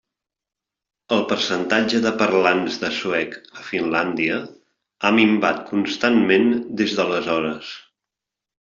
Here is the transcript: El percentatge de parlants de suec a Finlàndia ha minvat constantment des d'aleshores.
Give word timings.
El 1.17 1.19
percentatge 1.31 1.99
de 2.05 2.13
parlants 2.21 2.79
de 2.85 2.89
suec 3.01 3.37
a 3.59 3.67
Finlàndia 3.67 4.41
ha 5.05 5.13
minvat 5.21 5.63
constantment 5.71 6.53
des 6.83 6.99
d'aleshores. 7.01 7.73